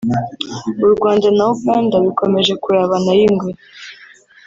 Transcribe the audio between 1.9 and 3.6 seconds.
bikomeje kurabana ay’ingwe